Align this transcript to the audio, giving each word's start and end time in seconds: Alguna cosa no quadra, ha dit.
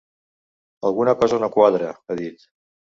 Alguna 0.89 1.15
cosa 1.21 1.41
no 1.45 1.53
quadra, 1.59 1.95
ha 2.07 2.23
dit. 2.25 2.53